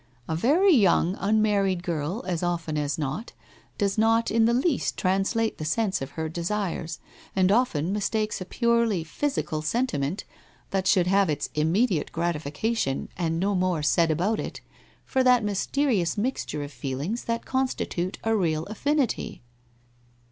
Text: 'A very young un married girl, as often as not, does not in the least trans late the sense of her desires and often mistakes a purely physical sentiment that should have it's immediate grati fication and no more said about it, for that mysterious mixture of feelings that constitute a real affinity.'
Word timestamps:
'A 0.27 0.35
very 0.35 0.73
young 0.73 1.13
un 1.17 1.43
married 1.43 1.83
girl, 1.83 2.23
as 2.25 2.41
often 2.41 2.75
as 2.75 2.97
not, 2.97 3.33
does 3.77 3.99
not 3.99 4.31
in 4.31 4.45
the 4.45 4.53
least 4.55 4.97
trans 4.97 5.35
late 5.35 5.59
the 5.59 5.63
sense 5.63 6.01
of 6.01 6.09
her 6.17 6.27
desires 6.27 6.97
and 7.35 7.51
often 7.51 7.93
mistakes 7.93 8.41
a 8.41 8.45
purely 8.45 9.03
physical 9.03 9.61
sentiment 9.61 10.23
that 10.71 10.87
should 10.87 11.05
have 11.05 11.29
it's 11.29 11.51
immediate 11.53 12.11
grati 12.11 12.41
fication 12.41 13.09
and 13.15 13.39
no 13.39 13.53
more 13.53 13.83
said 13.83 14.09
about 14.09 14.39
it, 14.39 14.59
for 15.05 15.23
that 15.23 15.43
mysterious 15.43 16.17
mixture 16.17 16.63
of 16.63 16.71
feelings 16.71 17.25
that 17.25 17.45
constitute 17.45 18.17
a 18.23 18.35
real 18.35 18.63
affinity.' 18.63 19.43